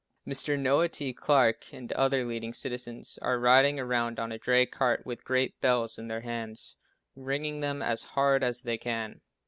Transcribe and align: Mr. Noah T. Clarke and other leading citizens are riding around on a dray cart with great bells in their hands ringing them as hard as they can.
Mr. 0.27 0.57
Noah 0.57 0.89
T. 0.89 1.13
Clarke 1.13 1.71
and 1.71 1.91
other 1.93 2.25
leading 2.25 2.55
citizens 2.55 3.19
are 3.21 3.37
riding 3.37 3.79
around 3.79 4.19
on 4.19 4.31
a 4.31 4.39
dray 4.39 4.65
cart 4.65 5.05
with 5.05 5.23
great 5.23 5.61
bells 5.61 5.99
in 5.99 6.07
their 6.07 6.21
hands 6.21 6.75
ringing 7.15 7.59
them 7.59 7.83
as 7.83 8.01
hard 8.17 8.43
as 8.43 8.63
they 8.63 8.79
can. 8.79 9.21